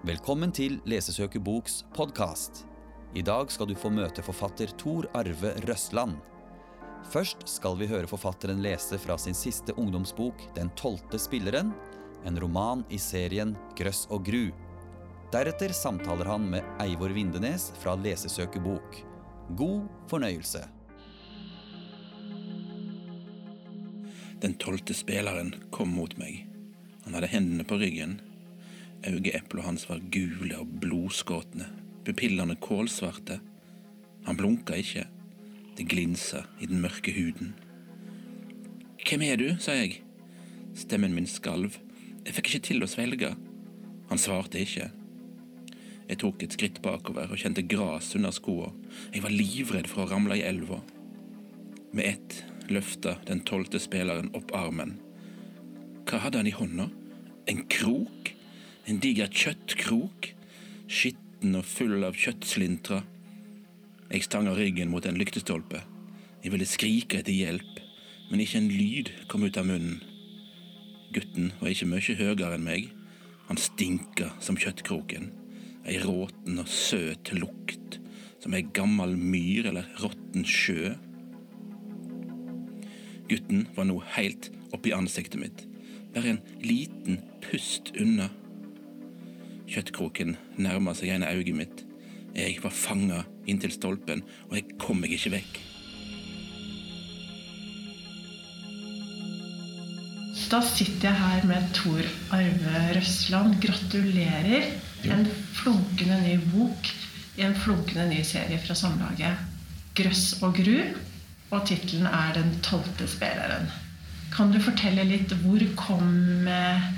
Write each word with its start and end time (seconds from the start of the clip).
Velkommen 0.00 0.48
til 0.48 0.78
Lesesøkerboks 0.88 1.82
podkast. 1.92 2.62
I 3.12 3.20
dag 3.20 3.50
skal 3.52 3.66
du 3.68 3.74
få 3.76 3.90
møte 3.92 4.22
forfatter 4.24 4.70
Tor 4.80 5.04
Arve 5.12 5.50
Røsland. 5.68 6.14
Først 7.12 7.44
skal 7.52 7.76
vi 7.76 7.88
høre 7.90 8.08
forfatteren 8.08 8.62
lese 8.64 8.96
fra 8.96 9.18
sin 9.20 9.36
siste 9.36 9.74
ungdomsbok 9.76 10.40
Den 10.56 10.70
tolvte 10.72 11.20
spilleren, 11.20 11.74
en 12.24 12.40
roman 12.40 12.86
i 12.88 12.96
serien 12.96 13.52
Grøss 13.76 14.06
og 14.08 14.24
gru. 14.24 14.46
Deretter 15.34 15.76
samtaler 15.76 16.32
han 16.32 16.48
med 16.56 16.80
Eivor 16.80 17.12
Vindenes 17.12 17.68
fra 17.82 17.92
Lesesøkerbok. 18.00 19.02
God 19.52 19.84
fornøyelse. 20.08 20.64
Den 24.40 24.56
tolvte 24.56 24.96
spilleren 24.96 25.58
kom 25.76 25.92
mot 25.92 26.16
meg. 26.16 26.46
Han 27.04 27.20
hadde 27.20 27.32
hendene 27.36 27.68
på 27.68 27.76
ryggen. 27.84 28.16
Øyeeplene 29.08 29.64
hans 29.64 29.88
var 29.88 30.02
gule 30.12 30.58
og 30.58 30.68
blodskåtne, 30.80 31.66
pupillene 32.04 32.56
kålsvarte. 32.60 33.40
Han 34.26 34.36
blunka 34.36 34.76
ikke. 34.76 35.06
Det 35.76 35.88
glinsa 35.88 36.42
i 36.60 36.66
den 36.66 36.80
mørke 36.80 37.12
huden. 37.12 37.54
Hvem 39.08 39.22
er 39.22 39.36
du? 39.36 39.48
sa 39.58 39.72
jeg. 39.72 40.02
Stemmen 40.76 41.14
min 41.16 41.26
skalv. 41.26 41.78
Jeg 42.26 42.36
fikk 42.36 42.50
ikke 42.50 42.66
til 42.68 42.84
å 42.84 42.90
svelge. 42.90 43.32
Han 44.10 44.20
svarte 44.20 44.60
ikke. 44.60 44.90
Jeg 46.10 46.18
tok 46.20 46.42
et 46.42 46.54
skritt 46.56 46.80
bakover 46.84 47.30
og 47.30 47.40
kjente 47.40 47.64
gras 47.64 48.12
under 48.18 48.34
skoa. 48.34 48.72
Jeg 49.14 49.24
var 49.24 49.32
livredd 49.32 49.88
for 49.88 50.04
å 50.04 50.10
ramle 50.10 50.36
i 50.40 50.44
elva. 50.44 50.82
Med 51.94 52.04
ett 52.04 52.40
løfta 52.68 53.16
den 53.26 53.40
tolvte 53.46 53.80
spilleren 53.80 54.28
opp 54.36 54.52
armen. 54.54 54.98
Hva 56.04 56.20
hadde 56.26 56.42
han 56.42 56.50
i 56.50 56.54
hånda? 56.54 56.90
En 57.50 57.64
krok? 57.72 58.19
En 58.88 59.00
diger 59.02 59.28
kjøttkrok? 59.28 60.30
Skitten 60.90 61.56
og 61.58 61.66
full 61.68 62.04
av 62.06 62.16
kjøttslintra. 62.18 63.02
Jeg 64.10 64.26
stanga 64.26 64.54
ryggen 64.56 64.90
mot 64.90 65.04
en 65.06 65.18
lyktestolpe. 65.20 65.82
Jeg 66.40 66.54
ville 66.54 66.68
skrike 66.68 67.20
etter 67.20 67.36
hjelp, 67.36 67.82
men 68.30 68.40
ikke 68.42 68.62
en 68.62 68.70
lyd 68.72 69.12
kom 69.30 69.44
ut 69.44 69.58
av 69.60 69.68
munnen. 69.68 70.00
Gutten 71.14 71.52
var 71.60 71.72
ikke 71.72 71.90
mye 71.90 72.16
høyere 72.16 72.56
enn 72.56 72.66
meg. 72.66 72.88
Han 73.50 73.60
stinka 73.60 74.30
som 74.42 74.58
kjøttkroken. 74.58 75.30
Ei 75.84 75.98
råten 76.00 76.60
og 76.62 76.68
søt 76.70 77.32
lukt, 77.36 77.98
som 78.40 78.54
ei 78.56 78.64
gammel 78.76 79.16
myr 79.18 79.70
eller 79.72 79.88
råtten 80.00 80.46
sjø. 80.46 80.94
Gutten 83.30 83.66
var 83.76 83.86
nå 83.90 84.00
helt 84.16 84.50
oppi 84.74 84.94
ansiktet 84.94 85.40
mitt, 85.42 85.64
bare 86.14 86.34
en 86.34 86.44
liten 86.62 87.20
pust 87.44 87.92
unna. 87.98 88.30
Kjøttkroken 89.70 90.34
nærma 90.58 90.96
seg 90.98 91.12
ene 91.14 91.30
øyet 91.30 91.54
mitt. 91.54 91.82
Jeg 92.34 92.58
var 92.62 92.74
fanga 92.74 93.24
inntil 93.46 93.70
stolpen, 93.74 94.24
og 94.48 94.56
jeg 94.58 94.78
kom 94.82 94.98
meg 95.02 95.14
ikke 95.14 95.34
vekk. 95.36 95.60
Da 100.50 100.58
sitter 100.66 101.12
jeg 101.12 101.14
her 101.14 101.44
med 101.46 101.66
Tor 101.76 102.06
Arve 102.34 102.80
Røsland. 102.96 103.60
Gratulerer. 103.62 104.66
En 105.06 105.22
flunkende 105.54 106.16
ny 106.24 106.34
bok 106.50 106.90
i 107.38 107.44
en 107.46 107.54
flunkende 107.54 108.08
ny 108.10 108.24
serie 108.26 108.58
fra 108.58 108.74
Samlaget. 108.74 109.46
'Grøss 109.94 110.42
og 110.42 110.58
gru', 110.58 110.96
og 111.50 111.66
tittelen 111.66 112.06
er 112.06 112.34
'Den 112.34 112.58
tolvte 112.66 113.06
spilleren'. 113.06 113.70
Kan 114.34 114.52
du 114.52 114.58
fortelle 114.58 115.04
litt 115.04 115.32
hvor 115.42 115.62
kom 115.76 116.48
eh, 116.48 116.90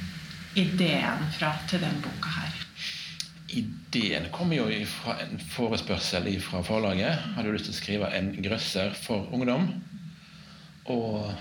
ideen 0.57 1.29
fra 1.37 1.53
til 1.69 1.81
den 1.81 2.01
boka 2.05 2.33
her? 2.41 2.62
Ideen 3.53 4.31
kom 4.33 4.53
jo 4.55 4.67
fra 4.89 5.19
en 5.21 5.41
forespørsel 5.53 6.29
fra 6.41 6.63
forlaget. 6.65 7.25
Hadde 7.37 7.51
jo 7.51 7.57
lyst 7.57 7.69
til 7.69 7.75
å 7.75 7.81
skrive 7.81 8.13
en 8.17 8.31
grøsser 8.45 8.95
for 8.97 9.29
ungdom. 9.35 9.69
Og 10.93 11.33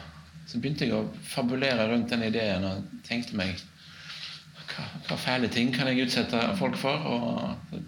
så 0.50 0.60
begynte 0.60 0.88
jeg 0.88 0.98
å 0.98 1.08
fabulere 1.24 1.88
rundt 1.90 2.12
den 2.12 2.26
ideen 2.28 2.66
og 2.68 2.90
tenkte 3.08 3.38
meg 3.40 3.56
hva, 4.72 4.88
hva 5.08 5.18
fæle 5.20 5.50
ting 5.52 5.72
kan 5.76 5.88
jeg 5.90 6.08
utsette 6.08 6.42
folk 6.60 6.78
for? 6.80 7.08
Og 7.08 7.80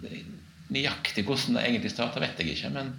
nøyaktig 0.74 1.24
hvordan 1.26 1.58
det 1.58 1.64
egentlig 1.68 1.92
starta, 1.92 2.22
vet 2.22 2.40
jeg 2.40 2.54
ikke. 2.54 2.72
Men 2.74 2.92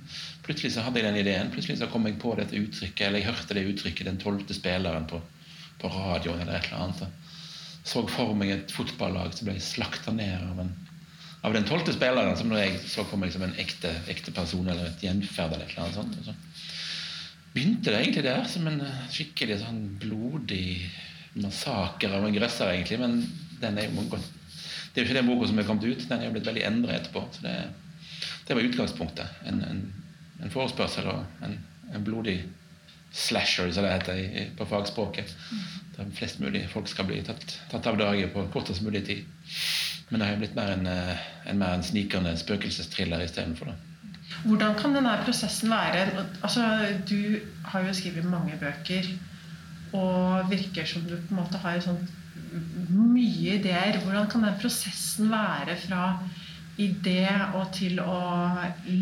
plutselig 0.46 0.76
så 0.76 0.86
hadde 0.86 1.02
jeg 1.02 1.10
den 1.10 1.22
ideen. 1.22 1.52
Plutselig 1.54 1.80
så 1.82 1.90
kom 1.92 2.06
jeg 2.08 2.20
på 2.22 2.34
dette 2.38 2.60
uttrykket, 2.60 3.08
eller 3.08 3.22
jeg 3.22 3.32
hørte 3.32 3.58
det 3.58 3.68
uttrykket 3.72 4.10
'den 4.10 4.22
tolvte 4.22 4.58
spilleren' 4.58 5.10
på, 5.10 5.22
på 5.82 5.92
radioen 5.92 6.42
eller 6.42 6.60
et 6.60 6.70
eller 6.70 6.84
annet. 6.86 7.08
Så, 7.86 8.02
for 8.10 8.34
meg 8.34 8.50
et 8.50 8.72
fotballag 8.74 9.34
som 9.34 9.50
ble 9.50 9.60
slakta 9.62 10.12
ned 10.12 10.42
av, 10.42 10.60
en, 10.64 10.72
av 11.46 11.54
den 11.54 11.68
tolvte 11.70 11.94
spilleren, 11.94 12.36
som 12.40 12.54
jeg 12.58 12.80
så 12.90 13.06
for 13.06 13.22
meg 13.22 13.34
som 13.34 13.44
en 13.46 13.56
ekte, 13.62 13.92
ekte 14.12 14.34
person 14.36 14.66
eller 14.66 14.90
et 14.90 15.04
gjenferd 15.06 15.54
eller 15.54 15.68
et 15.68 15.76
eller 15.76 15.86
annet 15.86 16.00
sånt. 16.00 16.16
Så 16.26 17.54
begynte 17.56 17.92
det 17.92 18.00
egentlig 18.02 18.26
der, 18.26 18.48
som 18.50 18.66
en 18.68 18.82
skikkelig 19.14 19.62
sånn 19.62 19.84
blodig 20.02 20.90
massaker 21.40 22.16
av 22.16 22.26
en 22.26 22.36
grøsser, 22.36 22.72
egentlig. 22.74 23.00
Men 23.00 23.22
den 23.62 23.80
er 23.80 23.88
jo 23.90 24.08
godt 24.16 24.34
det 24.96 25.02
er 25.02 25.10
jo 25.10 25.12
ikke 25.12 25.20
den 25.20 25.28
boka 25.28 25.48
som 25.50 25.58
er 25.60 25.66
kommet 25.68 25.84
ut. 25.84 26.04
Den 26.08 26.22
er 26.22 26.30
jo 26.30 26.34
blitt 26.38 26.46
veldig 26.48 26.62
endret 26.64 27.02
etterpå. 27.02 27.26
så 27.36 27.42
Det, 27.44 27.56
det 28.48 28.56
var 28.56 28.64
utgangspunktet. 28.64 29.42
En, 29.52 29.58
en, 29.68 29.82
en 30.40 30.54
forespørsel 30.54 31.10
og 31.12 31.44
en, 31.44 31.58
en, 31.92 32.06
blodig 32.06 32.38
slasher, 33.12 33.74
som 33.76 33.84
det 33.84 33.92
heter 33.92 34.54
på 34.56 34.68
fagspråket. 34.70 35.34
Der 35.98 36.14
flest 36.16 36.40
mulig 36.40 36.64
folk 36.72 36.88
skal 36.88 37.10
bli 37.10 37.20
tatt, 37.28 37.44
tatt 37.74 37.92
av 37.92 38.00
dage 38.00 38.30
på 38.32 38.46
kortest 38.56 38.88
mulig 38.88 39.04
tid. 39.10 39.28
Men 40.10 40.20
det 40.20 40.28
har 40.28 40.36
jo 40.36 40.42
blitt 40.44 40.56
mer 40.58 40.72
en, 40.76 40.88
en, 40.88 41.58
mer 41.58 41.74
en 41.74 41.84
snikende 41.84 42.36
spøkelsesthriller 42.38 43.24
istedenfor. 43.26 43.72
det. 43.72 43.78
Hvordan 44.46 44.76
kan 44.78 44.94
denne 44.94 45.14
prosessen 45.26 45.72
være? 45.74 46.06
Altså, 46.44 46.66
Du 47.10 47.40
har 47.66 47.86
jo 47.88 47.94
skrevet 47.94 48.26
mange 48.30 48.58
bøker 48.62 49.08
og 49.96 50.50
virker 50.52 50.86
som 50.86 51.02
du 51.08 51.16
på 51.16 51.34
en 51.34 51.40
måte 51.40 51.62
har 51.62 51.80
sånn 51.82 52.02
mye 52.90 53.58
ideer. 53.60 54.00
Hvordan 54.04 54.28
kan 54.32 54.46
den 54.46 54.58
prosessen 54.62 55.32
være 55.32 55.78
fra 55.88 56.08
idé 56.82 57.24
og 57.56 57.70
til 57.76 58.02
å 58.04 58.18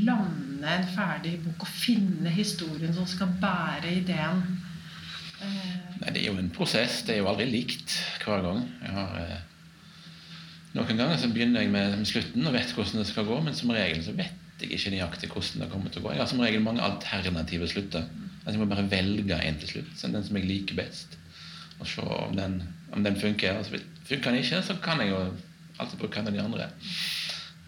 lande 0.06 0.70
en 0.70 0.90
ferdig 0.94 1.40
bok 1.44 1.66
og 1.66 1.72
finne 1.72 2.30
historien 2.34 2.94
som 2.94 3.08
skal 3.10 3.32
bære 3.42 3.96
ideen? 4.02 4.44
Nei, 5.44 6.12
Det 6.12 6.22
er 6.22 6.30
jo 6.30 6.38
en 6.40 6.52
prosess. 6.54 7.02
Det 7.04 7.16
er 7.16 7.24
jo 7.24 7.32
aldri 7.32 7.50
likt 7.50 7.98
hver 8.24 8.44
gang. 8.46 8.62
Jeg 8.84 8.94
Har, 8.94 9.18
eh, 9.20 9.42
noen 10.74 10.98
ganger 10.98 11.20
så 11.22 11.30
begynner 11.30 11.62
jeg 11.62 11.72
med, 11.74 12.00
slutten 12.10 12.50
og 12.50 12.56
vet 12.56 12.72
hvordan 12.74 13.02
det 13.02 13.10
skal 13.10 13.28
gå, 13.28 13.40
men 13.46 13.58
som 13.58 13.74
regel 13.76 14.02
så 14.06 14.16
vet 14.18 14.62
jeg 14.64 14.72
ikke 14.74 14.94
nøyaktig 14.94 15.30
hvordan 15.30 15.66
det 15.66 15.72
kommer 15.72 15.94
til 15.94 16.02
å 16.02 16.06
gå. 16.08 16.14
Jeg 16.16 16.24
har 16.24 16.30
som 16.32 16.42
regel 16.42 16.64
mange 16.66 16.86
alternative 16.86 17.68
slutter. 17.70 18.08
Altså, 18.44 18.56
jeg 18.56 18.62
må 18.64 18.70
bare 18.72 18.90
velge 18.92 19.38
en 19.38 19.60
til 19.60 19.70
slutt. 19.70 19.92
Den 20.02 20.26
som 20.26 20.40
jeg 20.40 20.48
liker 20.50 20.80
best. 20.80 21.18
Og 21.80 21.88
se 21.90 22.04
om 22.04 22.34
den, 22.38 22.62
om 22.92 23.04
den 23.06 23.20
funker. 23.20 23.60
Altså, 23.60 23.82
funker 24.08 24.32
den 24.32 24.40
ikke, 24.42 24.62
så 24.66 24.78
kan 24.84 25.02
jeg 25.04 25.14
jo 25.14 25.20
alltid 25.80 26.00
bruke 26.00 26.20
en 26.20 26.32
av 26.32 26.34
de 26.34 26.42
andre. 26.42 26.70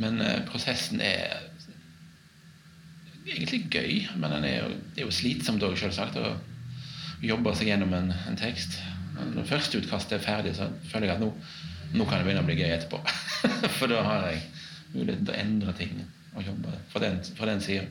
Men 0.01 0.19
eh, 0.21 0.41
prosessen 0.49 1.01
er 1.01 1.37
egentlig 3.25 3.65
gøy, 3.71 4.07
men 4.21 4.35
er 4.43 4.59
jo, 4.59 4.73
det 4.95 5.03
er 5.03 5.07
jo 5.07 5.13
slitsomt 5.13 5.63
òg, 5.65 5.77
selvsagt. 5.79 6.17
Å 6.17 7.25
jobbe 7.25 7.55
seg 7.55 7.71
gjennom 7.71 7.93
en, 7.97 8.11
en 8.29 8.39
tekst. 8.39 8.79
Når 9.15 9.47
første 9.49 9.79
utkastet 9.79 10.19
er 10.19 10.25
ferdig, 10.25 10.55
så 10.57 10.67
føler 10.91 11.09
jeg 11.09 11.15
at 11.15 11.23
nå, 11.23 11.31
nå 11.95 12.07
kan 12.07 12.19
det 12.21 12.27
begynne 12.27 12.43
å 12.43 12.47
bli 12.47 12.57
gøy 12.59 12.71
etterpå. 12.75 13.01
For 13.79 13.91
da 13.91 14.03
har 14.05 14.29
jeg 14.31 14.43
muligheten 14.93 15.27
til 15.27 15.35
å 15.35 15.41
endre 15.41 15.75
ting 15.77 16.01
og 16.35 16.43
jobbe 16.43 16.73
fra 16.91 17.01
den, 17.03 17.21
fra 17.37 17.47
den 17.47 17.63
sida. 17.63 17.85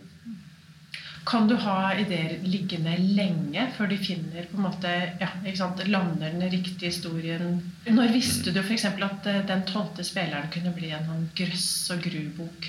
Kan 1.24 1.46
du 1.48 1.54
ha 1.56 1.94
ideer 1.96 2.34
liggende 2.44 2.98
lenge 3.16 3.62
før 3.78 3.88
de 3.88 3.96
finner 3.96 4.44
på 4.50 4.58
en 4.58 4.66
måte, 4.66 4.90
ja, 5.22 5.30
ikke 5.40 5.56
sant, 5.56 5.80
lander 5.88 6.34
den 6.34 6.50
riktige 6.52 6.90
historien? 6.90 7.62
Når 7.88 8.12
visste 8.12 8.52
du 8.52 8.60
f.eks. 8.60 8.84
at 8.92 9.30
eh, 9.30 9.40
den 9.48 9.64
tolvte 9.68 10.04
spilleren 10.04 10.50
kunne 10.52 10.74
bli 10.76 10.92
en 10.92 11.08
sånn 11.08 11.24
grøss- 11.38 11.94
og 11.94 12.04
gru-bok? 12.04 12.68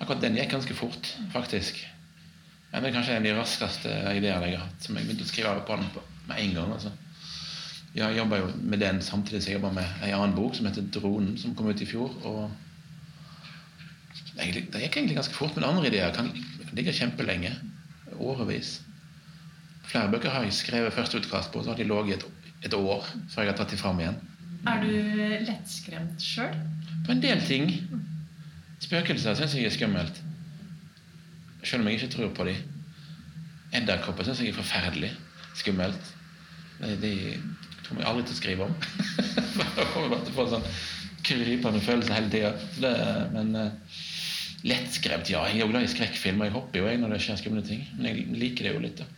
Akkurat 0.00 0.24
den 0.24 0.40
gikk 0.40 0.54
ganske 0.56 0.76
fort, 0.78 1.12
faktisk. 1.34 1.82
Ja, 2.72 2.80
det 2.80 2.88
er 2.88 2.96
kanskje 2.96 3.18
en 3.18 3.20
av 3.20 3.28
de 3.28 3.36
raskeste 3.36 3.92
ideene 4.16 4.48
jeg 4.48 4.56
har 4.56 4.64
hatt. 4.64 4.80
Som 4.82 4.96
jeg 4.96 5.06
begynte 5.06 5.28
å 5.28 5.30
skrive 5.34 5.60
på 5.68 5.76
den 5.78 5.92
med 6.30 6.40
en 6.40 6.56
gang. 6.56 6.72
altså. 6.78 6.94
Jeg 7.94 8.16
jobber 8.16 8.40
jo 8.40 8.46
med 8.58 8.80
den 8.82 9.02
samtidig 9.02 9.42
som 9.42 9.52
jeg 9.52 9.60
jobber 9.60 9.74
med 9.76 9.84
en 10.02 10.14
annen 10.16 10.34
bok 10.34 10.56
som 10.56 10.66
heter 10.66 10.82
'Dronen', 10.82 11.38
som 11.38 11.54
kom 11.54 11.68
ut 11.68 11.80
i 11.80 11.86
fjor. 11.86 12.10
og 12.26 12.50
Det 14.36 14.80
gikk 14.82 14.96
egentlig 14.96 15.16
ganske 15.16 15.34
fort, 15.34 15.54
men 15.56 15.64
andre 15.64 15.86
ideer 15.86 16.14
kan, 16.14 16.32
kan 16.68 16.74
ligge 16.74 16.92
kjempelenge 16.92 17.52
årevis. 18.18 18.82
Flere 19.84 20.10
bøker 20.10 20.30
har 20.30 20.42
jeg 20.42 20.52
skrevet 20.52 20.92
førsteutkast 20.92 21.52
på, 21.52 21.62
så 21.62 21.70
har 21.70 21.76
de 21.76 21.84
ligget 21.84 22.24
et, 22.24 22.24
et, 22.64 22.74
år 22.74 23.06
før 23.30 23.42
jeg 23.42 23.52
har 23.52 23.56
tatt 23.56 23.70
dem 23.70 23.78
fram 23.78 24.00
igjen. 24.00 24.16
Er 24.66 24.80
du 24.82 24.90
lettskremt 25.46 26.22
sjøl? 26.22 26.54
På 27.06 27.12
en 27.12 27.22
del 27.22 27.40
ting. 27.46 27.70
Spøkelser 28.80 29.34
syns 29.38 29.54
jeg 29.54 29.68
er 29.68 29.70
skummelt. 29.70 30.22
Selv 31.62 31.82
om 31.82 31.88
jeg 31.88 32.00
ikke 32.00 32.16
tror 32.16 32.32
på 32.34 32.44
dem. 32.48 32.56
Edderkopper 33.72 34.24
syns 34.24 34.40
jeg 34.40 34.48
er 34.50 34.58
forferdelig 34.58 35.12
skummelt. 35.54 36.14
De, 36.80 36.96
de 37.02 37.12
tror 37.84 38.00
jeg 38.00 38.10
aldri 38.10 38.26
til 38.28 38.36
å 38.36 38.40
skrive 38.40 38.68
om. 38.68 38.76
da 39.78 39.88
kommer 39.92 40.06
jeg 40.06 40.12
bare 40.14 40.24
til 40.26 40.34
å 40.34 40.38
få 40.38 40.46
sånn 40.52 40.68
krypende 41.24 41.82
følelse 41.84 42.16
hele 42.16 42.32
tida. 42.32 42.52
Men 43.34 43.52
uh, 43.56 44.00
lettskremt, 44.68 45.30
ja. 45.32 45.44
Jeg 45.48 45.60
er 45.60 45.64
jo 45.64 45.70
glad 45.72 45.86
i 45.86 45.92
skrekkfilmer. 45.92 46.48
Jeg 46.48 46.56
hopper 46.56 46.82
jo 46.82 46.88
jeg 46.90 47.00
når 47.02 47.14
det 47.14 47.20
skjer 47.24 47.40
skumle 47.40 47.64
ting. 47.66 47.84
Men 47.98 48.10
jeg 48.10 48.26
liker 48.40 48.68
det 48.68 48.74
jo 48.74 48.82
litt. 48.84 49.02
da. 49.02 49.08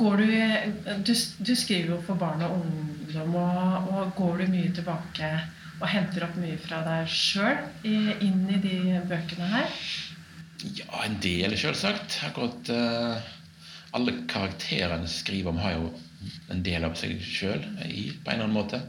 Går 0.00 0.22
du, 0.22 0.26
du, 1.04 1.14
du, 1.44 1.54
skriver 1.58 1.94
jo 1.94 2.02
for 2.06 2.20
barn 2.20 2.42
og 2.46 2.60
ungdom, 2.62 3.34
og, 3.36 3.90
og, 3.92 4.12
går 4.16 4.40
du 4.40 4.54
mye 4.54 4.70
tilbake 4.74 5.32
og 5.80 5.88
henter 5.88 6.24
opp 6.26 6.38
mye 6.40 6.56
fra 6.60 6.80
deg 6.84 7.10
sjøl 7.12 7.60
inn 7.88 8.46
i 8.52 8.60
de 8.60 8.78
bøkene 9.08 9.48
her? 9.52 9.76
Ja, 10.76 11.04
en 11.06 11.16
del, 11.24 11.56
selvsagt. 11.60 12.18
Akkurat 12.26 12.72
uh, 12.72 13.30
alle 13.96 14.16
karakterene 14.28 15.08
skriver 15.08 15.52
om, 15.52 15.60
har 15.60 15.76
jo 15.78 15.90
en 16.52 16.62
del 16.66 16.84
av 16.86 16.96
seg 16.98 17.20
sjøl 17.24 17.62
på 17.62 17.80
en 17.80 18.34
eller 18.34 18.44
annen 18.44 18.56
måte. 18.56 18.80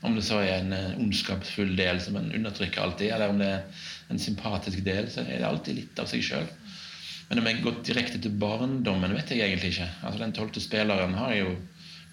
Om 0.00 0.14
det 0.14 0.24
så 0.28 0.38
er 0.44 0.60
en 0.60 0.74
uh, 0.74 0.98
ondskapsfull 1.02 1.74
del 1.78 1.98
som 2.02 2.16
en 2.20 2.30
undertrykker 2.30 2.82
alltid, 2.82 3.10
eller 3.14 3.32
om 3.32 3.40
det 3.42 3.48
er 3.50 3.86
en 4.12 4.22
sympatisk 4.22 4.84
del, 4.86 5.08
så 5.10 5.24
er 5.24 5.40
det 5.40 5.48
alltid 5.48 5.80
litt 5.80 6.02
av 6.02 6.10
seg 6.10 6.22
sjøl. 6.24 6.46
Men 7.28 7.42
om 7.42 7.48
jeg 7.50 7.64
gått 7.64 7.82
direkte 7.88 8.20
til 8.24 8.36
barndommen, 8.40 9.16
vet 9.16 9.34
jeg 9.34 9.44
egentlig 9.44 9.74
ikke. 9.74 9.88
Altså 10.00 10.22
Den 10.22 10.36
tolvte 10.36 10.62
spilleren 10.64 11.16
har 11.18 11.34
jeg 11.34 11.44
jo 11.44 11.56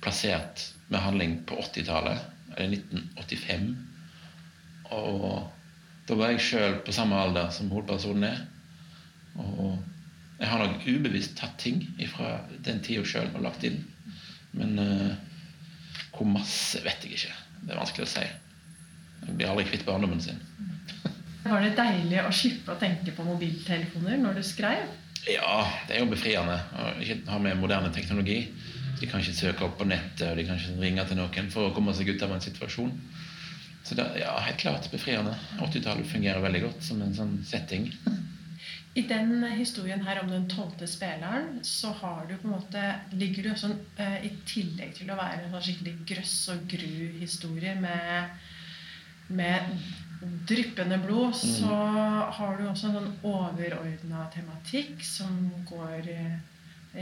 plassert 0.03 0.65
med 0.89 1.03
handling 1.05 1.37
på 1.47 1.59
80-tallet, 1.61 2.25
eller 2.57 2.81
1985. 2.81 3.69
Og 4.95 5.29
da 6.09 6.17
var 6.19 6.33
jeg 6.33 6.43
sjøl 6.45 6.79
på 6.85 6.93
samme 6.95 7.17
alder 7.17 7.53
som 7.53 7.71
hovedpersonen 7.71 8.27
er. 8.27 8.43
Og 9.41 9.77
jeg 10.39 10.49
har 10.51 10.61
nok 10.61 10.83
ubevisst 10.83 11.37
tatt 11.39 11.55
ting 11.61 11.81
fra 12.11 12.39
den 12.65 12.81
tida 12.83 13.05
sjøl 13.07 13.31
og 13.31 13.45
lagt 13.45 13.63
inn. 13.67 13.79
Men 14.55 14.79
uh, 14.79 15.13
hvor 16.15 16.27
masse 16.29 16.81
vet 16.85 17.05
jeg 17.05 17.17
ikke. 17.17 17.33
Det 17.61 17.73
er 17.73 17.79
vanskelig 17.81 18.07
å 18.07 18.11
si. 18.15 18.25
Jeg 19.25 19.37
blir 19.39 19.51
aldri 19.51 19.65
kvitt 19.69 19.85
barndommen 19.87 20.21
sin. 20.23 20.39
Var 21.45 21.65
det 21.65 21.75
deilig 21.77 22.21
å 22.23 22.31
slippe 22.33 22.73
å 22.73 22.79
tenke 22.81 23.13
på 23.15 23.25
mobiltelefoner 23.27 24.21
når 24.21 24.39
du 24.39 24.45
skrev? 24.45 24.87
Ja, 25.29 25.65
det 25.87 25.95
er 25.95 26.03
jo 26.03 26.11
befriende 26.11 26.57
å 26.77 26.89
ikke 27.01 27.23
ha 27.31 27.39
med 27.41 27.57
moderne 27.57 27.91
teknologi. 27.93 28.43
De 28.99 29.07
kan 29.09 29.21
ikke 29.21 29.35
søke 29.35 29.65
opp 29.67 29.79
på 29.79 29.87
nettet 29.89 30.27
og 30.29 30.37
de 30.39 30.45
kan 30.47 30.59
ikke 30.59 30.81
ringe 30.81 31.05
til 31.09 31.19
noen 31.19 31.49
for 31.53 31.67
å 31.67 31.73
komme 31.75 31.93
seg 31.97 32.13
ut 32.13 32.25
av 32.25 32.35
en 32.35 32.43
situasjon. 32.43 32.93
Så 33.85 33.97
det, 33.97 34.05
ja, 34.21 34.33
helt 34.41 34.61
klart 34.61 34.87
befriende. 34.89 35.35
80-tallet 35.61 36.07
fungerer 36.09 36.41
veldig 36.41 36.61
godt 36.63 36.85
som 36.85 37.01
en 37.05 37.13
sånn 37.17 37.35
setting. 37.45 37.91
I 38.95 39.01
den 39.01 39.43
historien 39.43 40.01
her 40.07 40.21
om 40.21 40.29
den 40.31 40.45
tolvte 40.47 40.87
spilleren 40.87 41.59
så 41.67 41.91
har 41.99 42.29
du 42.29 42.37
på 42.37 42.47
en 42.47 42.53
måte, 42.53 42.83
ligger 43.11 43.43
du 43.43 43.49
også, 43.51 43.67
sånn 43.67 43.81
uh, 43.99 44.19
I 44.23 44.31
tillegg 44.47 44.93
til 44.95 45.11
å 45.11 45.17
være 45.19 45.43
en 45.43 45.51
sånn 45.51 45.65
skikkelig 45.67 45.95
grøss 46.07 46.35
og 46.53 46.63
gru-historie 46.71 47.73
med, 47.81 48.45
med 49.35 49.73
dryppende 50.47 51.01
blod, 51.03 51.35
mm. 51.35 51.41
så 51.57 51.75
har 52.37 52.55
du 52.55 52.63
også 52.69 52.87
en 52.87 52.95
sånn 53.01 53.11
overordna 53.27 54.29
tematikk 54.33 55.03
som 55.03 55.43
går 55.67 56.07
eh, 56.15 56.37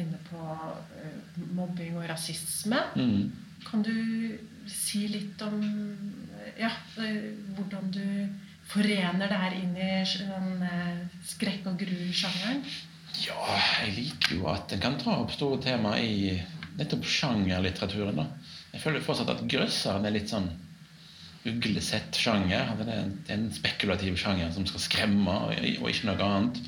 inne 0.02 0.18
på 0.32 0.42
uh, 0.42 1.46
mobbing 1.54 2.00
og 2.02 2.10
rasisme. 2.10 2.82
Mm. 2.98 3.30
Kan 3.68 3.86
du 3.86 3.94
si 4.66 5.06
litt 5.14 5.46
om 5.46 5.62
ja, 6.58 6.74
hvordan 6.98 7.94
du 7.94 8.06
forener 8.74 9.30
det 9.30 9.40
her 9.46 9.56
inn 9.62 9.78
i 9.78 9.92
uh, 10.02 10.43
skrekk- 11.28 11.70
og 11.72 11.80
gru-sjangeren? 11.82 12.64
Ja, 13.24 13.56
jeg 13.84 13.96
liker 13.98 14.36
jo 14.40 14.50
at 14.52 14.74
en 14.74 14.82
kan 14.84 14.98
dra 15.00 15.20
opp 15.22 15.34
store 15.36 15.62
tema 15.64 15.96
i 16.02 16.34
nettopp 16.80 17.06
sjangerlitteraturen. 17.06 18.18
da. 18.18 18.28
Jeg 18.74 18.82
føler 18.82 19.06
fortsatt 19.06 19.30
at 19.30 19.44
grøsseren 19.50 20.06
er 20.06 20.16
litt 20.16 20.32
sånn 20.34 20.50
uglesett 21.46 22.18
sjanger. 22.18 22.72
Det 22.80 22.94
er 22.94 23.36
en 23.36 23.50
spekulativ 23.54 24.18
sjanger 24.20 24.54
som 24.56 24.66
skal 24.66 24.82
skremme, 24.82 25.36
og 25.52 25.90
ikke 25.92 26.10
noe 26.10 26.30
annet. 26.30 26.62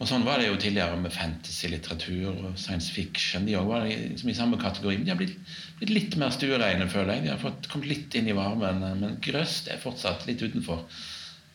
Og 0.00 0.08
Sånn 0.08 0.24
var 0.24 0.40
det 0.40 0.46
jo 0.46 0.56
tidligere 0.56 0.96
med 0.96 1.12
fantasy-litteratur 1.12 2.30
og 2.32 2.54
science 2.56 2.88
fiction. 2.88 3.44
De 3.44 3.58
var 3.68 3.84
liksom 3.84 4.30
i 4.32 4.36
samme 4.38 4.56
kategori. 4.56 4.96
Men 4.96 5.04
de 5.04 5.12
har 5.12 5.18
blitt, 5.20 5.34
blitt 5.76 5.92
litt 5.92 6.16
mer 6.16 6.32
stuereine, 6.32 6.86
føler 6.88 7.18
jeg. 7.18 7.26
De 7.26 7.32
har 7.34 7.42
fått 7.42 7.68
kommet 7.68 7.90
litt 7.90 8.16
inn 8.16 8.30
i 8.32 8.36
varmen. 8.36 8.80
Men 9.02 9.18
grøss 9.20 9.66
er 9.68 9.82
fortsatt 9.82 10.24
litt 10.24 10.40
utenfor. 10.40 10.86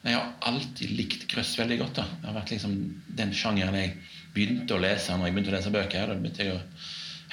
Jeg 0.05 0.19
har 0.19 0.33
alltid 0.51 0.91
likt 0.93 1.25
krøss 1.31 1.55
veldig 1.57 1.79
godt. 1.81 1.95
da. 1.97 2.05
Det 2.21 2.29
har 2.29 2.37
vært 2.37 2.51
liksom 2.53 2.75
den 3.17 3.31
sjangeren 3.33 3.77
jeg 3.79 3.95
begynte 4.35 4.75
å 4.75 4.81
lese 4.83 5.15
når 5.15 5.29
jeg 5.29 5.35
begynte 5.35 5.53
å 5.53 5.55
lese 5.55 5.73
bøker. 5.73 6.11
Da 6.11 6.17
begynte 6.19 6.45
jeg 6.45 6.57
å 6.57 6.63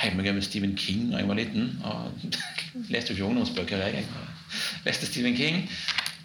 heime 0.02 0.24
med 0.24 0.46
Stephen 0.46 0.72
King 0.78 1.10
da 1.10 1.20
jeg 1.20 1.28
var 1.28 1.40
liten. 1.40 1.74
Og 1.84 2.38
leste 2.94 3.12
jo 3.12 3.18
ikke 3.18 3.28
ungdomsbøker. 3.28 3.82
jeg. 3.84 4.06
Jeg 4.06 4.86
leste 4.86 5.10
Stephen 5.10 5.36
King. 5.36 5.66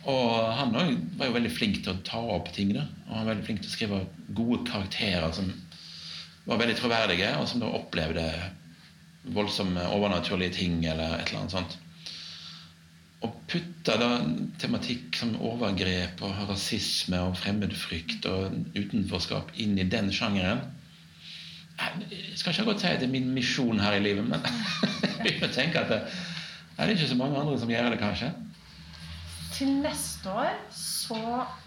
Og 0.08 0.38
han 0.56 0.72
var 0.72 1.28
jo 1.28 1.36
veldig 1.36 1.52
flink 1.52 1.82
til 1.84 1.92
å 1.92 2.02
ta 2.08 2.22
opp 2.38 2.54
ting. 2.56 2.72
Da. 2.78 2.86
Og 3.08 3.16
han 3.18 3.26
var 3.26 3.34
veldig 3.34 3.48
flink 3.50 3.64
til 3.64 3.72
å 3.72 3.76
skrive 3.76 4.04
gode 4.38 4.64
karakterer 4.70 5.34
som 5.36 5.52
var 6.48 6.62
veldig 6.62 6.78
troverdige, 6.80 7.34
og 7.42 7.50
som 7.52 7.60
da 7.60 7.74
opplevde 7.76 8.24
voldsomme 9.36 9.84
overnaturlige 9.92 10.56
ting 10.62 10.80
eller 10.88 11.18
et 11.18 11.28
eller 11.28 11.42
annet 11.42 11.58
sånt. 11.58 11.76
Å 13.26 13.32
putte 13.50 13.96
da 13.98 14.10
tematikk 14.62 15.18
som 15.18 15.34
overgrep 15.42 16.22
og 16.26 16.42
rasisme 16.52 17.22
og 17.26 17.38
fremmedfrykt 17.40 18.28
og 18.30 18.60
utenforskap 18.78 19.56
inn 19.58 19.78
i 19.82 19.88
den 19.90 20.12
sjangeren 20.14 20.62
Jeg 21.78 22.38
skal 22.38 22.54
ikke 22.54 22.68
godt 22.72 22.84
si 22.84 22.92
at 22.92 23.02
det 23.02 23.08
er 23.08 23.16
min 23.16 23.32
misjon 23.34 23.82
her 23.82 23.98
i 23.98 24.04
livet, 24.04 24.26
men 24.26 24.42
jeg 25.26 25.50
tenker 25.54 25.84
at 25.84 25.92
det, 25.94 26.02
det 26.76 26.86
er 26.86 26.94
ikke 26.94 27.10
så 27.10 27.18
mange 27.18 27.42
andre 27.42 27.58
som 27.62 27.74
gjør 27.74 27.90
det, 27.94 28.02
kanskje 28.02 28.32
til 29.58 29.74
neste 29.82 30.30
år 30.32 30.54
så 30.74 31.18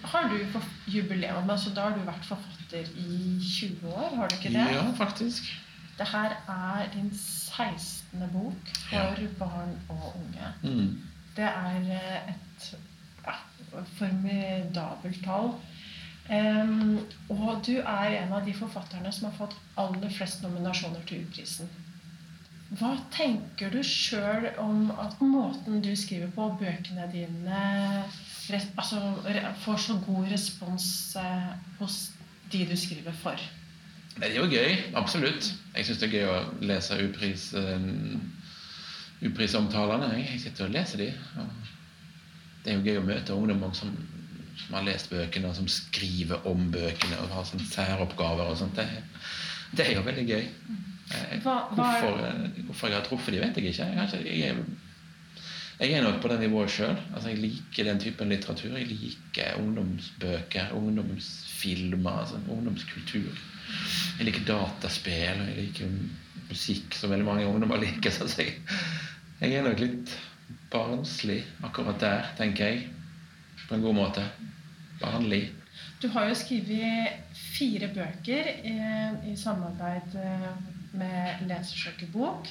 har 0.04 0.28
du 0.30 0.60
jubileum. 0.86 1.50
altså 1.50 1.70
Da 1.74 1.80
har 1.80 1.96
du 1.98 2.04
vært 2.06 2.24
forfatter 2.24 2.86
i 2.96 3.40
20 3.42 3.88
år, 3.88 4.16
har 4.16 4.28
du 4.28 4.34
ikke 4.36 4.52
det? 4.54 4.66
Ja, 4.74 4.84
faktisk. 4.96 5.42
Det 5.98 6.06
her 6.08 6.36
er 6.48 6.86
din 6.94 7.10
16. 7.12 8.30
bok 8.32 8.70
for 8.88 8.96
ja. 8.96 9.26
barn 9.38 9.74
og 9.88 10.14
unge. 10.16 10.52
Mm. 10.62 11.00
Det 11.40 11.48
er 11.48 11.92
eh, 11.96 12.32
et 12.34 12.64
ja, 13.24 13.36
formidabelt 13.96 15.22
tall. 15.24 15.54
Um, 16.30 16.98
og 17.32 17.62
du 17.66 17.78
er 17.80 18.20
en 18.20 18.34
av 18.36 18.44
de 18.46 18.52
forfatterne 18.54 19.10
som 19.10 19.30
har 19.30 19.38
fått 19.38 19.56
aller 19.80 20.12
flest 20.14 20.44
nominasjoner 20.44 21.00
til 21.08 21.24
U-prisen. 21.24 21.70
Hva 22.78 22.92
tenker 23.10 23.72
du 23.72 23.80
sjøl 23.82 24.46
om 24.62 24.92
at 25.02 25.16
måten 25.24 25.80
du 25.82 25.90
skriver 25.98 26.30
på, 26.36 26.52
bøkene 26.60 27.08
dine 27.10 27.62
altså, 28.78 29.00
får 29.64 29.80
så 29.88 29.96
god 30.04 30.28
respons 30.30 30.86
eh, 31.18 31.48
hos 31.80 31.96
de 32.52 32.62
du 32.68 32.76
skriver 32.78 33.16
for? 33.24 33.48
Det 34.20 34.28
er 34.28 34.36
jo 34.36 34.46
gøy. 34.46 34.76
Absolutt. 34.94 35.50
Jeg 35.74 35.88
syns 35.88 36.02
det 36.04 36.10
er 36.10 36.18
gøy 36.18 36.30
å 36.30 36.38
lese 36.68 37.00
upris, 37.08 37.48
uh, 37.56 37.80
uprisomtalene. 39.26 40.10
Jeg 40.20 40.40
sitter 40.44 40.66
og 40.66 40.74
leser 40.74 41.04
de. 41.04 41.10
det 42.64 42.72
er 42.72 42.78
jo 42.78 42.84
gøy 42.84 43.00
å 43.00 43.06
møte 43.06 43.36
ungdommer 43.36 43.72
som, 43.76 43.92
som, 44.56 44.76
har 44.76 44.86
lest 44.86 45.10
bøkene, 45.12 45.50
og 45.50 45.56
som 45.56 45.68
skriver 45.70 46.46
om 46.48 46.68
bøkene 46.72 47.22
og 47.22 47.34
har 47.34 47.48
sånne 47.48 47.68
særoppgaver 47.68 48.52
og 48.52 48.60
sånt. 48.60 48.80
Det, 48.80 48.86
det 49.76 49.88
er 49.88 49.98
jo 49.98 50.06
veldig 50.06 50.26
gøy. 50.28 50.46
Hva, 51.10 51.40
hva, 51.42 51.56
er... 51.56 51.74
hvorfor, 51.74 52.22
eh, 52.28 52.62
hvorfor, 52.68 52.92
jeg 52.92 52.98
har 53.00 53.06
truffet 53.08 53.34
dem, 53.34 53.42
vet 53.42 53.58
jeg 53.58 53.72
ikke. 53.72 53.90
Jeg, 53.96 54.38
jeg, 54.38 54.56
jeg 55.80 55.96
er 55.96 56.04
nok 56.04 56.20
på 56.22 56.28
det 56.30 56.40
nivået 56.42 56.72
sjøl. 56.74 56.96
Altså, 57.14 57.32
jeg 57.32 57.40
liker 57.40 57.88
den 57.88 58.02
typen 58.02 58.32
litteratur. 58.32 58.76
Jeg 58.76 58.90
liker 58.90 59.60
ungdomsbøker, 59.62 60.74
ungdomsfilmer, 60.76 62.18
altså, 62.24 62.40
ungdomskultur. 62.48 63.30
Jeg 64.18 64.28
liker 64.28 64.44
dataspill, 64.46 65.40
og 65.40 65.48
jeg 65.48 65.64
liker 65.64 65.94
musikk 66.50 66.96
som 66.98 67.12
veldig 67.12 67.26
mange 67.26 67.46
ungdommer 67.48 67.80
liker. 67.82 68.12
Så 68.14 68.28
jeg, 68.38 68.58
jeg 69.40 69.56
er 69.56 69.66
nok 69.66 69.80
litt 69.82 70.14
barnslig 70.72 71.40
akkurat 71.66 72.00
der, 72.02 72.32
tenker 72.38 72.72
jeg. 72.72 72.88
På 73.68 73.76
en 73.76 73.84
god 73.86 73.98
måte. 74.00 74.26
Barnlig. 75.00 75.44
Du 76.02 76.08
har 76.12 76.28
jo 76.28 76.36
skrevet 76.36 77.36
fire 77.36 77.90
bøker 77.94 78.50
i, 78.66 78.76
i 79.30 79.36
samarbeid 79.38 80.16
eh, 80.18 80.50
med 80.98 81.46
lesersøkebok 81.48 82.50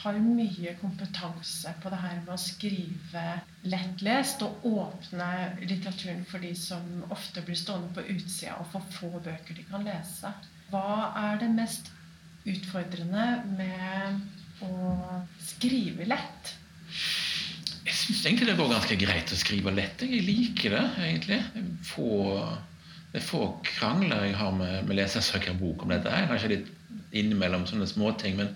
har 0.00 0.16
mye 0.24 0.72
kompetanse 0.80 1.72
på 1.82 1.90
det 1.92 1.98
her 2.00 2.20
med 2.22 2.32
å 2.32 2.40
skrive 2.40 3.24
lettlest 3.68 4.44
og 4.46 4.64
åpne 4.70 5.28
litteraturen 5.60 6.22
for 6.28 6.40
de 6.44 6.54
som 6.56 7.02
ofte 7.12 7.42
blir 7.44 7.58
stående 7.58 7.92
på 7.96 8.06
utsida 8.14 8.56
og 8.62 8.70
får 8.72 8.86
få 8.96 9.10
bøker 9.18 9.58
de 9.58 9.66
kan 9.68 9.84
lese. 9.84 10.32
Hva 10.72 11.10
er 11.20 11.42
det 11.42 11.50
mest 11.52 11.90
utfordrende 12.48 13.26
med 13.58 14.64
å 14.64 15.20
skrive 15.44 16.06
lett? 16.08 16.54
Jeg 17.84 17.96
syns 17.96 18.24
egentlig 18.26 18.50
det 18.50 18.58
går 18.58 18.72
ganske 18.74 18.98
greit 19.00 19.32
å 19.32 19.38
skrive 19.38 19.72
lett. 19.74 20.04
Jeg 20.04 20.24
liker 20.26 20.76
det, 20.76 20.84
egentlig. 21.06 21.40
Få, 21.86 22.10
det 23.12 23.22
er 23.22 23.26
få 23.26 23.44
krangler 23.66 24.28
jeg 24.28 24.38
har 24.40 24.52
med, 24.56 24.82
med 24.88 25.00
lesersøkerbok 25.00 25.84
om 25.84 25.94
dette. 25.94 26.12
Jeg 26.12 26.30
kanskje 26.30 26.52
litt 26.54 26.70
innimellom 27.16 27.66
sånne 27.68 27.88
småting. 27.90 28.36
Men 28.38 28.52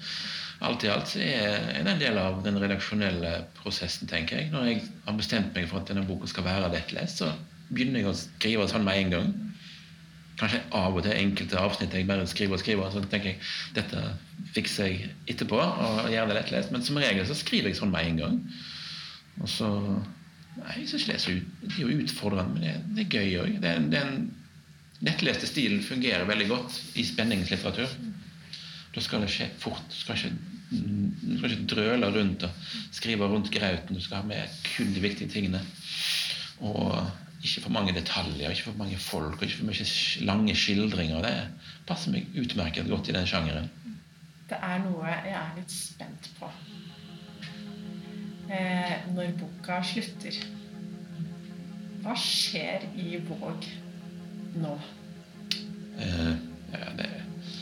alt 0.64 0.84
i 0.84 0.92
alt 0.92 1.10
så 1.10 1.22
er 1.24 1.82
det 1.84 1.94
en 1.94 2.02
del 2.02 2.20
av 2.20 2.42
den 2.44 2.60
redaksjonelle 2.62 3.32
prosessen, 3.58 4.08
tenker 4.10 4.40
jeg. 4.40 4.52
Når 4.52 4.70
jeg 4.70 4.84
har 5.06 5.18
bestemt 5.18 5.56
meg 5.56 5.68
for 5.70 5.82
at 5.82 5.90
denne 5.90 6.06
boka 6.08 6.30
skal 6.30 6.46
være 6.46 6.72
lettlest, 6.74 7.22
så 7.22 7.32
begynner 7.70 8.02
jeg 8.04 8.12
å 8.12 8.16
skrive 8.18 8.68
sånn 8.70 8.86
med 8.86 9.00
en 9.00 9.14
gang. 9.16 9.34
Kanskje 10.40 10.60
av 10.74 10.96
og 10.96 11.04
til 11.04 11.14
enkelte 11.14 11.60
avsnitt 11.60 11.94
jeg 11.94 12.08
bare 12.08 12.26
skriver 12.26 12.56
og 12.56 12.62
skriver, 12.62 12.90
så 12.90 13.02
tenker 13.06 13.32
jeg 13.32 13.40
dette 13.76 14.00
fikser 14.56 14.90
jeg 14.90 15.12
etterpå 15.30 15.60
og 15.60 16.10
gjør 16.10 16.30
det 16.30 16.38
lettlest. 16.40 16.72
Men 16.74 16.82
som 16.86 16.98
regel 16.98 17.26
så 17.28 17.36
skriver 17.38 17.70
jeg 17.70 17.78
sånn 17.78 17.92
med 17.94 18.08
en 18.08 18.20
gang. 18.24 18.40
Og 19.42 19.50
så 19.50 19.70
Nei, 20.54 20.74
jeg 20.78 20.86
synes 20.86 21.02
ikke 21.02 21.10
det 21.10 21.14
er 21.16 21.22
så 21.24 21.32
ut, 21.34 21.54
det 21.64 21.70
er 21.72 21.80
jo 21.82 22.02
utfordrende, 22.04 22.52
men 22.54 22.62
det, 22.62 22.74
det 22.94 23.04
er 23.04 23.14
gøy 23.18 23.38
òg. 23.42 23.54
Den, 23.58 23.88
den 23.90 24.12
lettleste 25.02 25.48
stilen 25.50 25.82
fungerer 25.82 26.28
veldig 26.28 26.46
godt 26.46 26.76
i 26.94 27.02
spenningslitteratur. 27.08 27.90
Da 28.94 29.02
skal 29.02 29.24
det 29.24 29.32
skje 29.34 29.48
fort. 29.58 29.82
Du 29.90 29.96
skal 29.98 30.20
ikke, 30.20 30.30
du 30.70 31.32
skal 31.40 31.56
ikke 31.56 31.66
drøle 31.74 32.10
rundt 32.14 32.46
og 32.46 32.70
skrive 32.94 33.26
rundt 33.32 33.50
grauten. 33.50 33.98
Du 33.98 34.04
skal 34.04 34.22
ha 34.22 34.28
med 34.28 34.60
kun 34.68 34.94
de 34.94 35.02
viktige 35.02 35.32
tingene. 35.34 35.58
Og 36.62 37.02
ikke 37.44 37.60
for 37.66 37.74
mange 37.76 37.92
detaljer, 37.92 38.50
ikke 38.50 38.70
for 38.70 38.78
mange 38.80 38.96
folk 38.98 39.42
ikke 39.42 39.58
for 39.58 39.68
mye 39.68 39.86
lange 40.24 40.54
skildringer. 40.56 41.24
Det 41.24 41.34
passer 41.88 42.14
meg 42.14 42.38
utmerket 42.40 42.88
godt 42.88 43.10
i 43.12 43.16
den 43.16 43.28
sjangeren. 43.28 43.68
Det 44.48 44.60
er 44.60 44.80
noe 44.84 45.08
jeg 45.08 45.34
er 45.36 45.50
litt 45.58 45.72
spent 45.72 46.30
på. 46.38 46.48
Eh, 48.48 48.96
når 49.16 49.36
boka 49.40 49.80
slutter. 49.84 50.40
Hva 52.04 52.16
skjer 52.20 52.84
i 53.00 53.16
Våg 53.28 53.68
nå? 54.60 54.74
Eh, 56.00 56.32
ja, 56.72 56.90
det, 56.98 57.10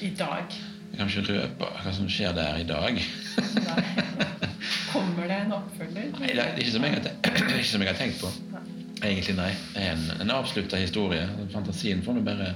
I 0.03 0.11
dag? 0.19 0.57
jeg 0.93 0.99
kan 0.99 1.09
ikke 1.09 1.39
røpe 1.39 1.69
hva 1.83 1.93
som 1.95 2.09
skjer 2.11 2.35
der 2.37 2.59
i 2.61 2.67
dag. 2.69 2.99
Nei. 3.67 3.85
Kommer 4.93 5.31
det 5.31 5.39
en 5.47 5.55
oppfølger? 5.57 6.11
Nei, 6.19 6.35
det 6.35 6.43
er 6.43 6.59
ikke 6.59 6.75
som 7.71 7.83
jeg 7.87 7.95
har 7.95 8.01
tenkt 8.03 8.21
på. 8.21 8.33
Egentlig, 9.03 9.35
nei. 9.35 9.51
En, 9.75 10.03
en 10.23 10.31
avslutta 10.31 10.79
historie. 10.79 11.25
Fantasien 11.51 12.03
får 12.07 12.15
nå 12.15 12.23
bare 12.27 12.53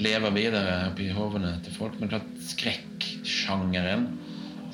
leve 0.00 0.30
videre 0.32 0.78
oppi 0.88 1.10
hodene 1.12 1.52
til 1.64 1.74
folk. 1.76 1.98
Men 2.00 2.12
klart, 2.14 2.30
skrekksjangeren, 2.48 4.06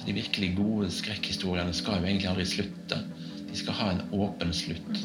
de 0.04 0.14
virkelig 0.14 0.52
gode 0.54 0.90
skrekkhistoriene, 0.94 1.74
skal 1.74 1.98
jo 1.98 2.06
egentlig 2.06 2.30
aldri 2.30 2.46
slutte. 2.46 3.00
De 3.48 3.58
skal 3.58 3.78
ha 3.80 3.88
en 3.90 4.04
åpen 4.14 4.54
slutt. 4.54 5.00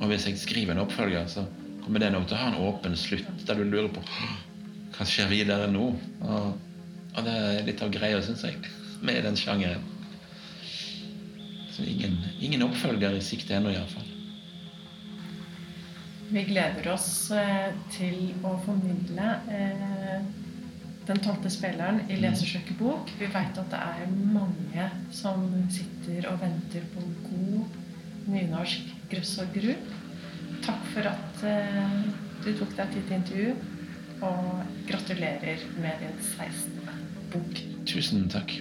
Og 0.00 0.08
hvis 0.08 0.24
jeg 0.28 0.40
skriver 0.40 0.72
en 0.72 0.84
oppfølger, 0.86 1.26
så 1.28 1.44
kommer 1.84 2.00
den 2.00 2.16
til 2.24 2.38
å 2.38 2.40
ha 2.40 2.52
en 2.52 2.62
åpen 2.70 2.96
slutt, 2.96 3.44
der 3.44 3.60
du 3.60 3.66
lurer 3.68 3.90
på 3.92 4.04
hva 4.96 5.06
skjer 5.08 5.28
videre 5.32 5.68
nå. 5.72 5.90
Og, 6.24 6.46
og 7.10 7.26
det 7.26 7.34
er 7.34 7.66
litt 7.68 7.84
av 7.84 7.92
greia, 7.92 8.22
syns 8.24 8.46
jeg, 8.46 8.56
med 9.04 9.20
den 9.26 9.36
sjangeren. 9.36 9.84
Så 11.74 11.84
ingen, 11.84 12.16
ingen 12.40 12.64
oppfølger 12.64 13.18
i 13.18 13.24
sikte 13.24 13.58
ennå, 13.58 13.74
iallfall. 13.74 14.09
Vi 16.30 16.44
gleder 16.46 16.86
oss 16.92 17.30
eh, 17.34 17.72
til 17.90 18.30
å 18.46 18.52
formidle 18.62 19.32
eh, 19.50 20.20
Den 21.08 21.18
tolvte 21.24 21.50
spilleren 21.50 22.04
i 22.06 22.20
Lesersøkebok. 22.22 23.10
Vi 23.18 23.26
veit 23.32 23.58
at 23.58 23.72
det 23.72 23.80
er 23.80 24.12
mange 24.30 24.86
som 25.10 25.42
sitter 25.74 26.28
og 26.30 26.38
venter 26.44 26.86
på 26.92 27.02
god 27.24 28.30
nynorsk 28.30 28.94
grøss 29.10 29.34
og 29.42 29.50
gru. 29.56 29.72
Takk 30.62 30.86
for 30.92 31.10
at 31.10 31.44
eh, 31.50 31.98
du 32.44 32.52
tok 32.60 32.78
deg 32.78 32.94
tid 32.94 33.10
til 33.10 33.18
intervju, 33.18 33.50
og 34.30 34.62
gratulerer 34.86 35.66
med 35.82 36.04
din 36.04 36.16
16. 36.30 36.94
bok. 37.34 37.62
Tusen 37.90 38.30
takk. 38.30 38.60